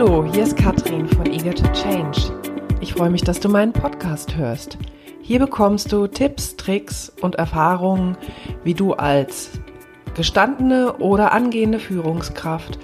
[0.00, 2.32] Hallo, hier ist Katrin von Eager to Change.
[2.80, 4.78] Ich freue mich, dass du meinen Podcast hörst.
[5.22, 8.16] Hier bekommst du Tipps, Tricks und Erfahrungen,
[8.62, 9.50] wie du als
[10.14, 12.78] gestandene oder angehende Führungskraft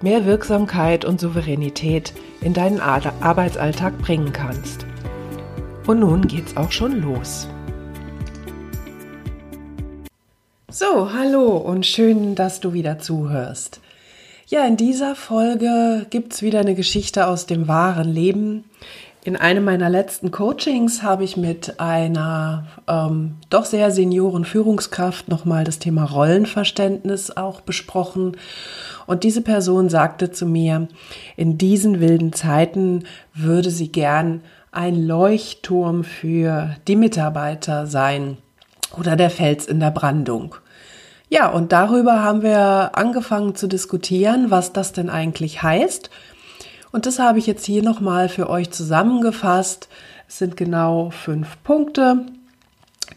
[0.00, 4.86] mehr Wirksamkeit und Souveränität in deinen Arbeitsalltag bringen kannst.
[5.88, 7.48] Und nun geht's auch schon los.
[10.70, 13.80] So, hallo und schön, dass du wieder zuhörst.
[14.46, 18.64] Ja, in dieser Folge gibt's wieder eine Geschichte aus dem wahren Leben.
[19.24, 25.64] In einem meiner letzten Coachings habe ich mit einer ähm, doch sehr senioren Führungskraft nochmal
[25.64, 28.36] das Thema Rollenverständnis auch besprochen.
[29.06, 30.88] Und diese Person sagte zu mir,
[31.38, 34.42] in diesen wilden Zeiten würde sie gern
[34.72, 38.36] ein Leuchtturm für die Mitarbeiter sein
[38.98, 40.56] oder der Fels in der Brandung.
[41.28, 46.10] Ja, und darüber haben wir angefangen zu diskutieren, was das denn eigentlich heißt.
[46.92, 49.88] Und das habe ich jetzt hier nochmal für euch zusammengefasst.
[50.28, 52.26] Es sind genau fünf Punkte,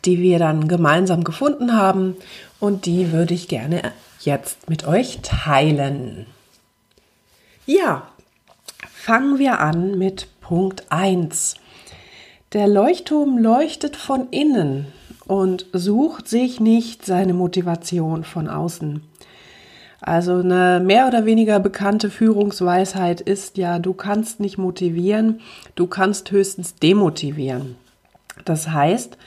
[0.06, 2.16] die wir dann gemeinsam gefunden haben
[2.60, 6.26] und die würde ich gerne jetzt mit euch teilen.
[7.66, 8.08] Ja,
[8.92, 11.56] fangen wir an mit Punkt 1.
[12.54, 14.88] Der Leuchtturm leuchtet von innen
[15.28, 19.02] und sucht sich nicht seine Motivation von außen.
[20.00, 25.42] Also eine mehr oder weniger bekannte Führungsweisheit ist ja, du kannst nicht motivieren,
[25.76, 27.76] du kannst höchstens demotivieren.
[28.46, 29.18] Das heißt,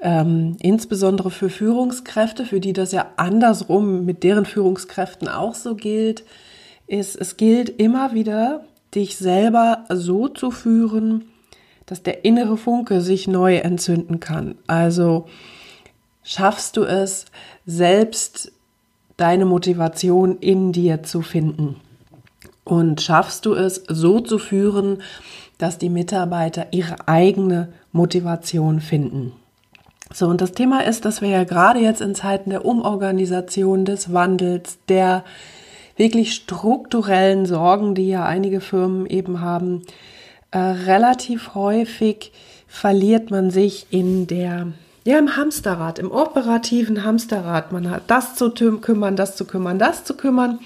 [0.00, 6.24] ähm, insbesondere für Führungskräfte, für die das ja andersrum mit deren Führungskräften auch so gilt,
[6.86, 11.24] ist, es gilt immer wieder, dich selber so zu führen,
[11.86, 14.56] dass der innere Funke sich neu entzünden kann.
[14.66, 15.26] Also
[16.22, 17.26] schaffst du es,
[17.64, 18.52] selbst
[19.16, 21.76] deine Motivation in dir zu finden.
[22.64, 25.02] Und schaffst du es, so zu führen,
[25.58, 29.32] dass die Mitarbeiter ihre eigene Motivation finden.
[30.12, 34.12] So, und das Thema ist, dass wir ja gerade jetzt in Zeiten der Umorganisation, des
[34.12, 35.24] Wandels, der
[35.96, 39.82] wirklich strukturellen Sorgen, die ja einige Firmen eben haben,
[40.56, 42.32] äh, relativ häufig
[42.66, 44.68] verliert man sich in der,
[45.04, 47.72] ja, im Hamsterrad, im operativen Hamsterrad.
[47.72, 50.60] Man hat das zu kümmern, das zu kümmern, das zu kümmern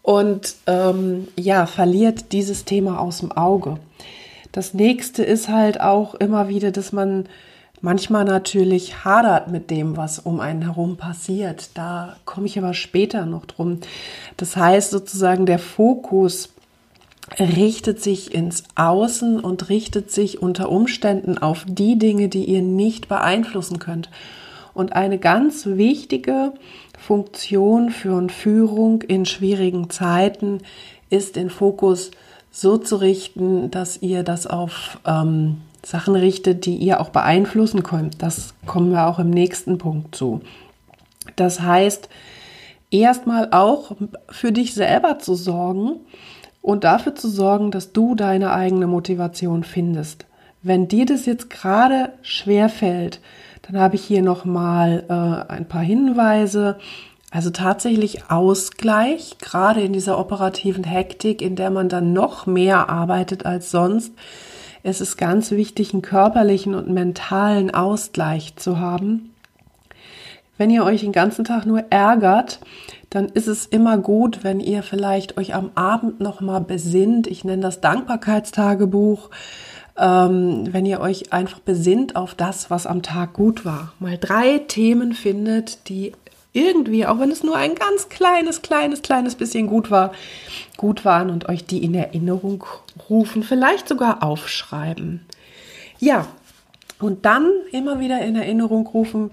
[0.00, 3.76] und ähm, ja, verliert dieses Thema aus dem Auge.
[4.50, 7.26] Das nächste ist halt auch immer wieder, dass man
[7.82, 11.68] manchmal natürlich hadert mit dem, was um einen herum passiert.
[11.74, 13.80] Da komme ich aber später noch drum.
[14.38, 16.48] Das heißt sozusagen, der Fokus
[17.38, 23.08] richtet sich ins Außen und richtet sich unter Umständen auf die Dinge, die ihr nicht
[23.08, 24.10] beeinflussen könnt.
[24.74, 26.52] Und eine ganz wichtige
[26.98, 30.60] Funktion für Führung in schwierigen Zeiten
[31.10, 32.10] ist, den Fokus
[32.50, 38.22] so zu richten, dass ihr das auf ähm, Sachen richtet, die ihr auch beeinflussen könnt.
[38.22, 40.40] Das kommen wir auch im nächsten Punkt zu.
[41.36, 42.08] Das heißt,
[42.90, 43.92] erstmal auch
[44.28, 46.00] für dich selber zu sorgen,
[46.62, 50.24] und dafür zu sorgen, dass du deine eigene Motivation findest.
[50.62, 53.20] Wenn dir das jetzt gerade schwer fällt,
[53.62, 56.78] dann habe ich hier noch mal äh, ein paar Hinweise.
[57.32, 63.44] Also tatsächlich Ausgleich, gerade in dieser operativen Hektik, in der man dann noch mehr arbeitet
[63.44, 64.12] als sonst.
[64.84, 69.31] Es ist ganz wichtig, einen körperlichen und mentalen Ausgleich zu haben.
[70.62, 72.60] Wenn ihr euch den ganzen Tag nur ärgert,
[73.10, 77.26] dann ist es immer gut, wenn ihr vielleicht euch am Abend noch mal besinnt.
[77.26, 79.30] Ich nenne das Dankbarkeitstagebuch.
[79.98, 83.92] Ähm, wenn ihr euch einfach besinnt auf das, was am Tag gut war.
[83.98, 86.12] Mal drei Themen findet, die
[86.52, 90.12] irgendwie, auch wenn es nur ein ganz kleines, kleines, kleines bisschen gut war,
[90.76, 92.64] gut waren und euch die in Erinnerung
[93.10, 95.26] rufen, vielleicht sogar aufschreiben.
[95.98, 96.28] Ja,
[97.00, 99.32] und dann immer wieder in Erinnerung rufen,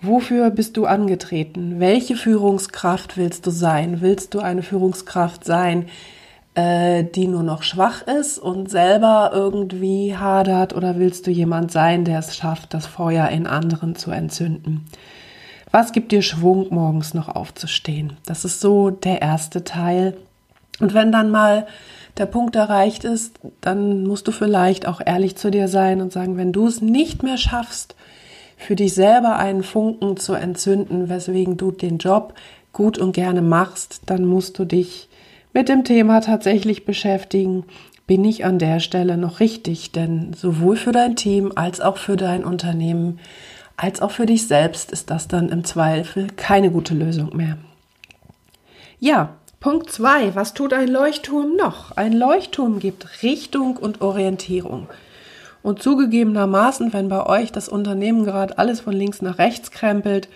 [0.00, 1.80] Wofür bist du angetreten?
[1.80, 4.00] Welche Führungskraft willst du sein?
[4.00, 5.86] Willst du eine Führungskraft sein,
[6.54, 10.72] äh, die nur noch schwach ist und selber irgendwie hadert?
[10.72, 14.86] Oder willst du jemand sein, der es schafft, das Feuer in anderen zu entzünden?
[15.72, 18.12] Was gibt dir Schwung, morgens noch aufzustehen?
[18.24, 20.16] Das ist so der erste Teil.
[20.78, 21.66] Und wenn dann mal
[22.18, 26.36] der Punkt erreicht ist, dann musst du vielleicht auch ehrlich zu dir sein und sagen,
[26.36, 27.96] wenn du es nicht mehr schaffst,
[28.58, 32.34] für dich selber einen Funken zu entzünden, weswegen du den Job
[32.72, 35.08] gut und gerne machst, dann musst du dich
[35.54, 37.64] mit dem Thema tatsächlich beschäftigen.
[38.06, 39.92] Bin ich an der Stelle noch richtig?
[39.92, 43.18] Denn sowohl für dein Team als auch für dein Unternehmen
[43.78, 47.56] als auch für dich selbst ist das dann im Zweifel keine gute Lösung mehr.
[48.98, 50.34] Ja, Punkt 2.
[50.34, 51.96] Was tut ein Leuchtturm noch?
[51.96, 54.88] Ein Leuchtturm gibt Richtung und Orientierung.
[55.62, 60.28] Und zugegebenermaßen, wenn bei euch das Unternehmen gerade alles von links nach rechts krempelt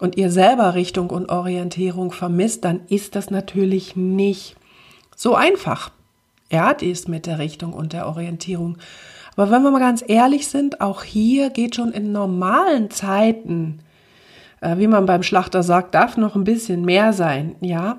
[0.00, 4.56] und ihr selber Richtung und Orientierung vermisst, dann ist das natürlich nicht
[5.16, 5.90] so einfach.
[6.50, 8.78] Ja, die ist mit der Richtung und der Orientierung.
[9.36, 13.80] Aber wenn wir mal ganz ehrlich sind, auch hier geht schon in normalen Zeiten,
[14.60, 17.96] äh, wie man beim Schlachter sagt, darf noch ein bisschen mehr sein, ja.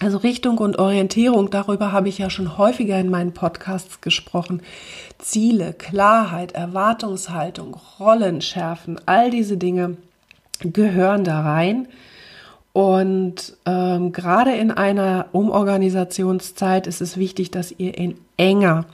[0.00, 4.60] Also Richtung und Orientierung, darüber habe ich ja schon häufiger in meinen Podcasts gesprochen.
[5.18, 9.96] Ziele, Klarheit, Erwartungshaltung, Rollenschärfen, all diese Dinge
[10.60, 11.88] gehören da rein.
[12.74, 18.84] Und ähm, gerade in einer Umorganisationszeit ist es wichtig, dass ihr in enger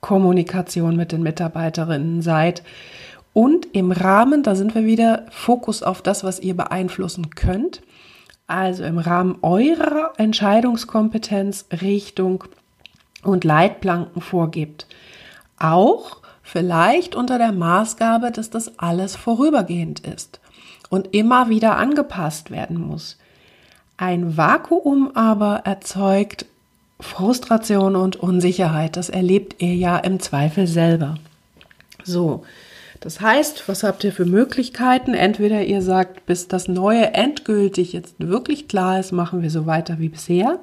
[0.00, 2.62] Kommunikation mit den Mitarbeiterinnen seid.
[3.34, 7.82] Und im Rahmen, da sind wir wieder, Fokus auf das, was ihr beeinflussen könnt
[8.46, 12.44] also im Rahmen eurer Entscheidungskompetenz Richtung
[13.22, 14.86] und Leitplanken vorgibt.
[15.58, 20.40] Auch vielleicht unter der Maßgabe, dass das alles vorübergehend ist
[20.90, 23.18] und immer wieder angepasst werden muss.
[23.96, 26.46] Ein Vakuum aber erzeugt
[27.00, 28.96] Frustration und Unsicherheit.
[28.96, 31.16] Das erlebt ihr ja im Zweifel selber.
[32.04, 32.44] So,
[33.02, 35.12] das heißt, was habt ihr für Möglichkeiten?
[35.14, 39.98] Entweder ihr sagt, bis das Neue endgültig jetzt wirklich klar ist, machen wir so weiter
[39.98, 40.60] wie bisher.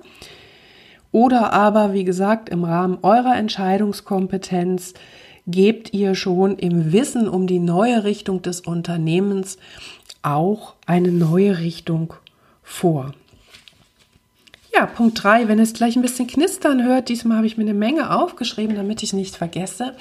[1.11, 4.93] Oder aber, wie gesagt, im Rahmen eurer Entscheidungskompetenz
[5.47, 9.57] gebt ihr schon im Wissen um die neue Richtung des Unternehmens
[10.21, 12.13] auch eine neue Richtung
[12.63, 13.13] vor.
[14.73, 17.73] Ja, Punkt 3, wenn es gleich ein bisschen knistern hört, diesmal habe ich mir eine
[17.73, 19.93] Menge aufgeschrieben, damit ich nichts vergesse.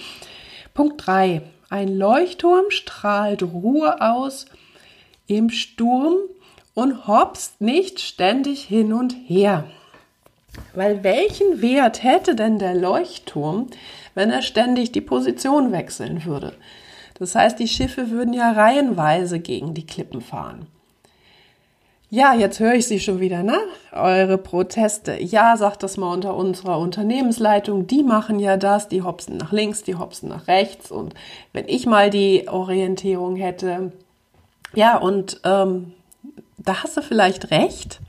[0.72, 4.46] Punkt 3, ein Leuchtturm strahlt Ruhe aus
[5.26, 6.16] im Sturm
[6.74, 9.64] und hopst nicht ständig hin und her.
[10.74, 13.66] Weil welchen Wert hätte denn der Leuchtturm,
[14.14, 16.54] wenn er ständig die Position wechseln würde?
[17.18, 20.66] Das heißt, die Schiffe würden ja reihenweise gegen die Klippen fahren.
[22.10, 23.58] Ja, jetzt höre ich Sie schon wieder, ne?
[23.92, 25.22] Eure Proteste.
[25.22, 27.86] Ja, sagt das mal unter unserer Unternehmensleitung.
[27.86, 30.90] Die machen ja das, die hopsen nach links, die hopsen nach rechts.
[30.90, 31.14] Und
[31.52, 33.92] wenn ich mal die Orientierung hätte,
[34.74, 35.92] ja, und ähm,
[36.56, 38.00] da hast du vielleicht recht.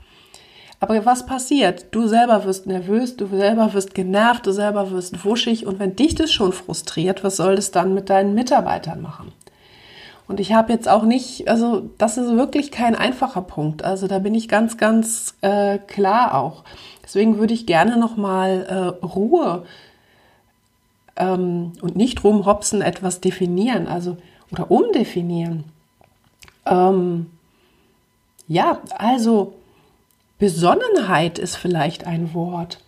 [0.80, 1.88] Aber was passiert?
[1.90, 5.66] Du selber wirst nervös, du selber wirst genervt, du selber wirst wuschig.
[5.66, 9.32] Und wenn dich das schon frustriert, was soll das dann mit deinen Mitarbeitern machen?
[10.30, 13.82] Und ich habe jetzt auch nicht, also das ist wirklich kein einfacher Punkt.
[13.82, 16.62] Also da bin ich ganz, ganz äh, klar auch.
[17.02, 18.64] Deswegen würde ich gerne nochmal
[19.02, 19.64] äh, Ruhe
[21.16, 24.18] ähm, und nicht rumhopsen etwas definieren, also
[24.52, 25.64] oder umdefinieren.
[26.64, 27.26] Ähm,
[28.46, 29.54] ja, also
[30.38, 32.78] Besonnenheit ist vielleicht ein Wort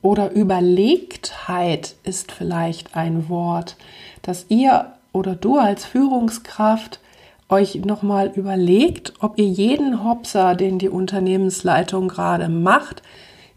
[0.00, 3.76] oder Überlegtheit ist vielleicht ein Wort,
[4.22, 7.00] dass ihr oder du als Führungskraft
[7.48, 13.02] euch nochmal überlegt, ob ihr jeden Hopser, den die Unternehmensleitung gerade macht,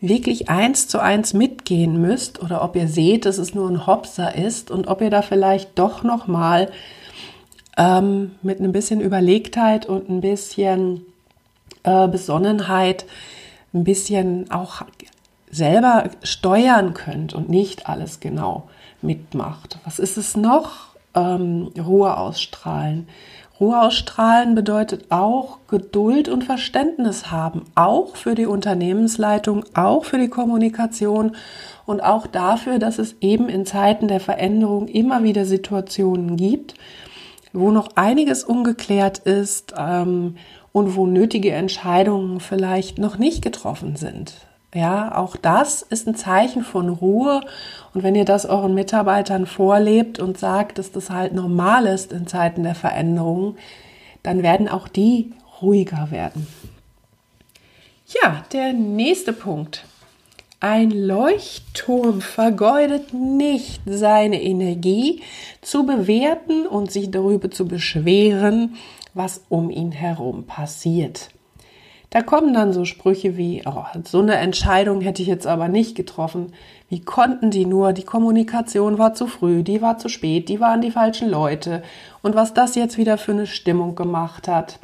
[0.01, 4.35] wirklich eins zu eins mitgehen müsst oder ob ihr seht, dass es nur ein Hopser
[4.35, 6.71] ist und ob ihr da vielleicht doch nochmal
[7.77, 11.05] ähm, mit ein bisschen Überlegtheit und ein bisschen
[11.83, 13.05] äh, Besonnenheit
[13.73, 14.83] ein bisschen auch
[15.49, 18.67] selber steuern könnt und nicht alles genau
[19.01, 19.79] mitmacht.
[19.85, 20.92] Was ist es noch?
[21.15, 23.07] Ähm, Ruhe ausstrahlen.
[23.59, 30.27] Ruhe ausstrahlen bedeutet auch Geduld und Verständnis haben, auch für die Unternehmensleitung, auch für die
[30.27, 31.35] Kommunikation
[31.85, 36.73] und auch dafür, dass es eben in Zeiten der Veränderung immer wieder Situationen gibt,
[37.53, 40.35] wo noch einiges ungeklärt ist ähm,
[40.71, 44.33] und wo nötige Entscheidungen vielleicht noch nicht getroffen sind.
[44.73, 47.41] Ja, auch das ist ein Zeichen von Ruhe.
[47.93, 52.25] Und wenn ihr das euren Mitarbeitern vorlebt und sagt, dass das halt normal ist in
[52.25, 53.55] Zeiten der Veränderung,
[54.23, 56.47] dann werden auch die ruhiger werden.
[58.07, 59.85] Ja, der nächste Punkt.
[60.59, 65.21] Ein Leuchtturm vergeudet nicht seine Energie
[65.61, 68.75] zu bewerten und sich darüber zu beschweren,
[69.13, 71.29] was um ihn herum passiert.
[72.13, 75.95] Da kommen dann so Sprüche wie, oh, so eine Entscheidung hätte ich jetzt aber nicht
[75.95, 76.53] getroffen.
[76.87, 77.91] Wie konnten die nur?
[77.91, 81.81] Die Kommunikation war zu früh, die war zu spät, die waren die falschen Leute.
[82.21, 84.77] Und was das jetzt wieder für eine Stimmung gemacht hat.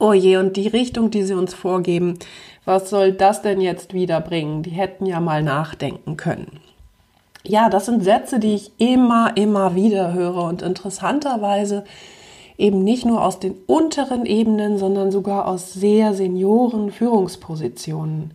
[0.00, 2.18] Oh je, und die Richtung, die sie uns vorgeben,
[2.64, 4.64] was soll das denn jetzt wieder bringen?
[4.64, 6.58] Die hätten ja mal nachdenken können.
[7.44, 11.84] Ja, das sind Sätze, die ich immer, immer wieder höre und interessanterweise
[12.60, 18.32] eben nicht nur aus den unteren Ebenen, sondern sogar aus sehr senioren Führungspositionen.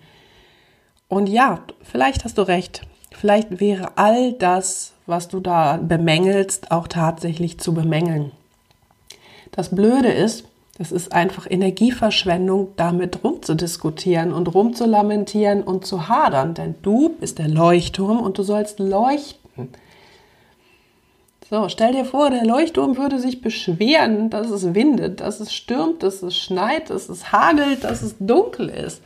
[1.07, 2.81] Und ja, vielleicht hast du recht.
[3.11, 8.31] Vielleicht wäre all das, was du da bemängelst, auch tatsächlich zu bemängeln.
[9.51, 10.45] Das Blöde ist,
[10.77, 17.47] das ist einfach Energieverschwendung, damit rumzudiskutieren und rumzulamentieren und zu hadern, denn du bist der
[17.47, 19.69] Leuchtturm und du sollst leuchten.
[21.47, 26.01] So, stell dir vor, der Leuchtturm würde sich beschweren, dass es windet, dass es stürmt,
[26.01, 29.01] dass es schneit, dass es hagelt, dass es dunkel ist.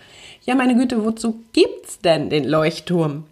[0.46, 3.26] Ja, meine Güte, wozu gibt's denn den Leuchtturm?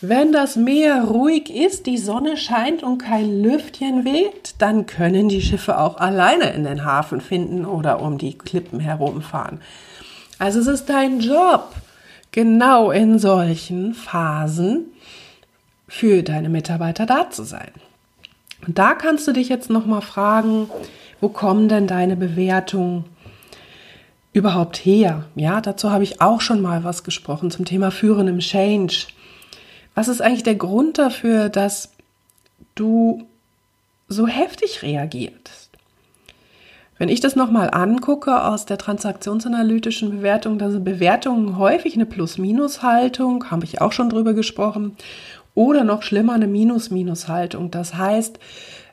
[0.00, 5.40] Wenn das Meer ruhig ist, die Sonne scheint und kein Lüftchen weht, dann können die
[5.40, 9.60] Schiffe auch alleine in den Hafen finden oder um die Klippen herumfahren.
[10.40, 11.72] Also es ist dein Job,
[12.32, 14.86] genau in solchen Phasen
[15.86, 17.70] für deine Mitarbeiter da zu sein.
[18.66, 20.70] Und da kannst du dich jetzt noch mal fragen,
[21.20, 23.04] wo kommen denn deine Bewertungen
[24.32, 25.24] überhaupt her?
[25.34, 29.06] Ja, dazu habe ich auch schon mal was gesprochen zum Thema Führen im Change.
[29.94, 31.92] Was ist eigentlich der Grund dafür, dass
[32.74, 33.26] du
[34.08, 35.70] so heftig reagierst?
[36.98, 43.50] Wenn ich das nochmal angucke aus der transaktionsanalytischen Bewertung, da sind Bewertungen häufig eine Plus-Minus-Haltung,
[43.50, 44.96] habe ich auch schon drüber gesprochen,
[45.54, 47.70] oder noch schlimmer eine Minus-Minus-Haltung.
[47.70, 48.38] Das heißt,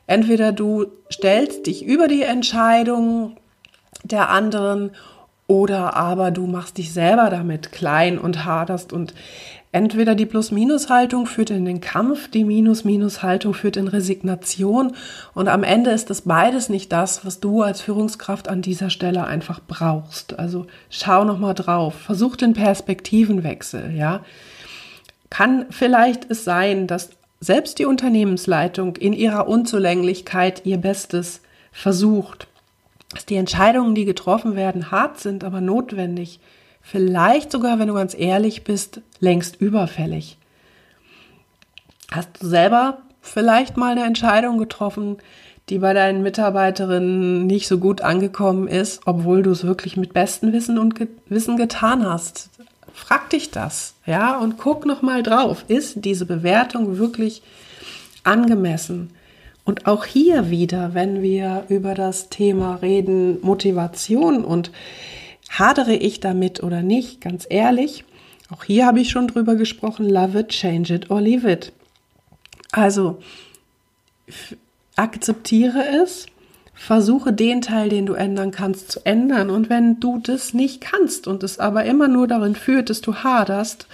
[0.06, 3.36] entweder du stellst dich über die Entscheidung
[4.02, 4.90] der anderen
[5.46, 9.14] oder aber du machst dich selber damit klein und haderst und
[9.72, 14.96] Entweder die Plus-Minus-Haltung führt in den Kampf, die Minus-Minus-Haltung führt in Resignation
[15.32, 19.24] und am Ende ist das beides nicht das, was du als Führungskraft an dieser Stelle
[19.26, 20.36] einfach brauchst.
[20.36, 24.24] Also schau noch mal drauf, versuch den Perspektivenwechsel, ja.
[25.30, 27.10] Kann vielleicht es sein, dass
[27.40, 31.40] selbst die Unternehmensleitung in ihrer Unzulänglichkeit ihr Bestes
[31.72, 32.48] versucht,
[33.14, 36.40] dass die Entscheidungen, die getroffen werden, hart sind, aber notwendig
[36.82, 40.38] vielleicht sogar, wenn du ganz ehrlich bist, längst überfällig.
[42.10, 45.18] Hast du selber vielleicht mal eine Entscheidung getroffen,
[45.68, 50.52] die bei deinen Mitarbeiterinnen nicht so gut angekommen ist, obwohl du es wirklich mit bestem
[50.52, 52.50] Wissen und Gewissen getan hast?
[52.94, 55.64] Frag dich das, ja, und guck noch mal drauf.
[55.68, 57.42] Ist diese Bewertung wirklich
[58.24, 59.10] angemessen?
[59.64, 64.70] Und auch hier wieder, wenn wir über das Thema reden, Motivation und
[65.50, 67.20] Hadere ich damit oder nicht?
[67.20, 68.04] Ganz ehrlich,
[68.50, 71.72] auch hier habe ich schon drüber gesprochen, love it, change it or leave it.
[72.72, 73.20] Also
[74.96, 76.26] akzeptiere es,
[76.80, 79.50] versuche den Teil, den du ändern kannst, zu ändern.
[79.50, 83.16] Und wenn du das nicht kannst und es aber immer nur darin führt, dass du
[83.16, 83.86] haderst,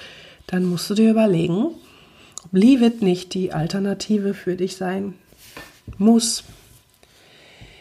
[0.46, 1.66] dann musst du dir überlegen,
[2.44, 5.14] ob Leave It nicht die Alternative für dich sein
[5.98, 6.44] muss.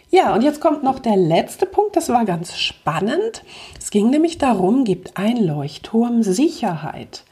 [0.10, 3.44] Ja, und jetzt kommt noch der letzte Punkt, das war ganz spannend.
[3.80, 7.26] Es ging nämlich darum, gibt ein Leuchtturm Sicherheit?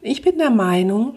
[0.00, 1.16] Ich bin der Meinung,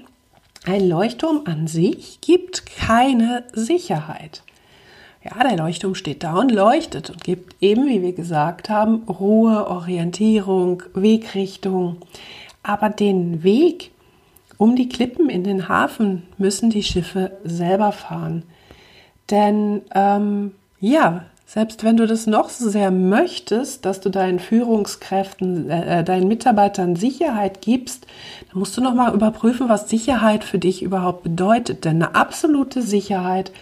[0.66, 4.42] ein Leuchtturm an sich gibt keine Sicherheit.
[5.24, 9.68] Ja, der Leuchtturm steht da und leuchtet und gibt eben, wie wir gesagt haben, Ruhe,
[9.68, 11.98] Orientierung, Wegrichtung.
[12.62, 13.92] Aber den Weg
[14.58, 18.44] um die Klippen in den Hafen müssen die Schiffe selber fahren.
[19.30, 20.51] Denn ähm,
[20.82, 26.03] ja, selbst wenn du das noch so sehr möchtest, dass du deinen Führungskräften, äh, äh,
[26.03, 28.08] deinen Mitarbeitern Sicherheit gibst,
[28.50, 31.86] dann musst du noch mal überprüfen, was Sicherheit für dich überhaupt bedeutet.
[31.86, 33.53] Denn eine absolute Sicherheit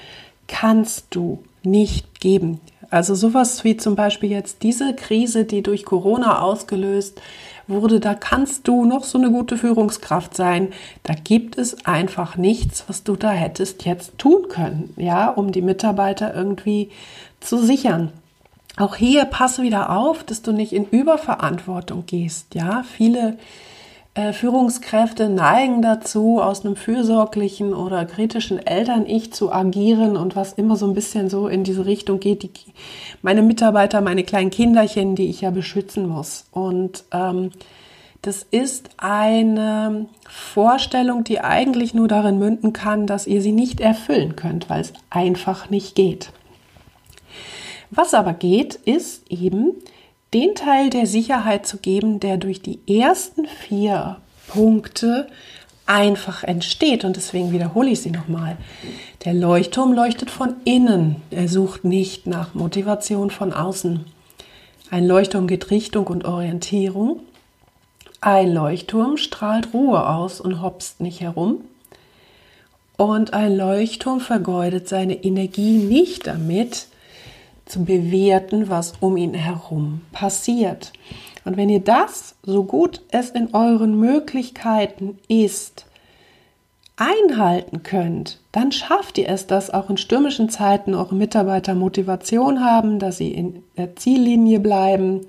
[0.48, 2.60] kannst du nicht geben.
[2.90, 7.22] Also sowas wie zum Beispiel jetzt diese Krise, die durch Corona ausgelöst
[7.68, 10.74] wurde, da kannst du noch so eine gute Führungskraft sein.
[11.04, 15.62] Da gibt es einfach nichts, was du da hättest jetzt tun können, ja, um die
[15.62, 16.90] Mitarbeiter irgendwie
[17.40, 18.12] zu sichern.
[18.78, 22.84] Auch hier passe wieder auf, dass du nicht in Überverantwortung gehst, ja.
[22.84, 23.38] Viele
[24.14, 30.86] Führungskräfte neigen dazu, aus einem fürsorglichen oder kritischen Eltern-Ich zu agieren und was immer so
[30.86, 32.52] ein bisschen so in diese Richtung geht, die,
[33.22, 36.46] meine Mitarbeiter, meine kleinen Kinderchen, die ich ja beschützen muss.
[36.52, 37.52] Und ähm,
[38.22, 44.36] das ist eine Vorstellung, die eigentlich nur darin münden kann, dass ihr sie nicht erfüllen
[44.36, 46.32] könnt, weil es einfach nicht geht.
[47.92, 49.72] Was aber geht, ist eben,
[50.34, 55.28] den Teil der Sicherheit zu geben, der durch die ersten vier Punkte
[55.86, 57.04] einfach entsteht.
[57.04, 58.58] Und deswegen wiederhole ich sie nochmal.
[59.26, 61.18] Der Leuchtturm leuchtet von innen.
[61.32, 64.06] Er sucht nicht nach Motivation von außen.
[64.90, 67.22] Ein Leuchtturm geht Richtung und Orientierung.
[68.22, 71.62] Ein Leuchtturm strahlt Ruhe aus und hopst nicht herum.
[72.98, 76.88] Und ein Leuchtturm vergeudet seine Energie nicht damit,
[77.72, 80.92] zu bewerten, was um ihn herum passiert.
[81.46, 85.86] Und wenn ihr das, so gut es in euren Möglichkeiten ist,
[86.98, 93.00] einhalten könnt, dann schafft ihr es, dass auch in stürmischen Zeiten eure Mitarbeiter Motivation haben,
[93.00, 95.22] dass sie in der Ziellinie bleiben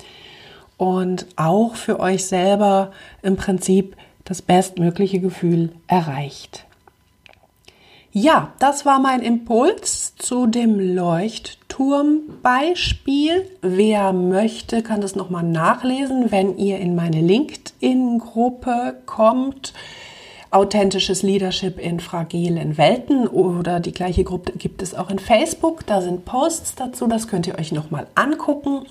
[0.77, 2.91] und auch für euch selber
[3.23, 6.67] im Prinzip das bestmögliche Gefühl erreicht.
[8.15, 13.49] Ja, das war mein Impuls zu dem Leuchtturmbeispiel.
[13.63, 19.73] Wer möchte, kann das nochmal nachlesen, wenn ihr in meine LinkedIn-Gruppe kommt.
[20.51, 25.87] Authentisches Leadership in fragilen Welten oder die gleiche Gruppe gibt es auch in Facebook.
[25.87, 28.85] Da sind Posts dazu, das könnt ihr euch nochmal angucken.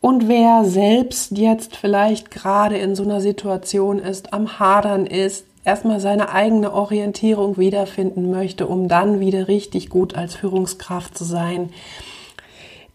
[0.00, 6.00] Und wer selbst jetzt vielleicht gerade in so einer Situation ist, am Hadern ist, erstmal
[6.00, 11.70] seine eigene Orientierung wiederfinden möchte, um dann wieder richtig gut als Führungskraft zu sein.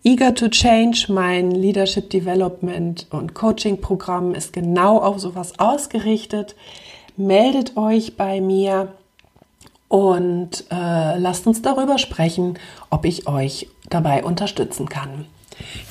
[0.03, 6.55] Eager to Change, mein Leadership Development und Coaching Programm ist genau auf sowas ausgerichtet.
[7.17, 8.93] Meldet euch bei mir
[9.89, 12.59] und äh, lasst uns darüber sprechen,
[12.89, 15.25] ob ich euch dabei unterstützen kann.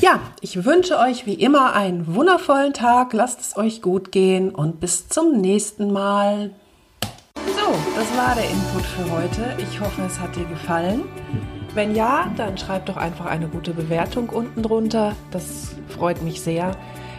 [0.00, 4.80] Ja, ich wünsche euch wie immer einen wundervollen Tag, lasst es euch gut gehen und
[4.80, 6.52] bis zum nächsten Mal.
[7.94, 9.56] Das war der Input für heute.
[9.58, 11.04] Ich hoffe, es hat dir gefallen.
[11.74, 15.14] Wenn ja, dann schreib doch einfach eine gute Bewertung unten drunter.
[15.30, 16.72] Das freut mich sehr.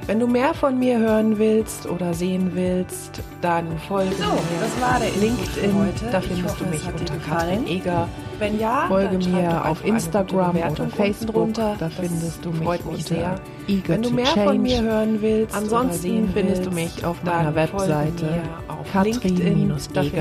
[0.08, 5.76] Wenn du mehr von mir hören willst oder sehen willst, dann folge so, mir LinkedIn.
[5.78, 6.06] Heute.
[6.10, 8.08] Da findest du mich unter Katrin Eger.
[8.40, 11.36] Wenn ja, folge mir auf Instagram oder Facebook.
[11.36, 11.76] Drunter.
[11.78, 13.36] Da findest du mich freut mich sehr.
[13.68, 18.44] Eager Wenn du mehr von mir hören willst, ansonsten findest du mich auf meiner Webseite
[18.94, 20.12] katrin-eger.de.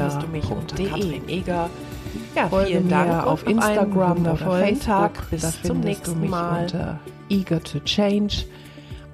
[2.34, 5.30] Ja, vielen Dank auf Instagram oder Facebook.
[5.30, 6.62] Bis zum nächsten Mal.
[6.62, 8.46] Unter Eager to Change.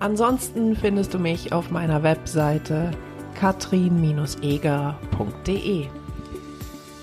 [0.03, 2.91] Ansonsten findest du mich auf meiner Webseite
[3.39, 5.87] katrin-eger.de.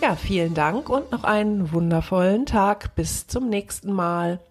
[0.02, 2.94] Ja, vielen Dank und noch einen wundervollen Tag.
[2.96, 4.42] Bis zum nächsten Mal.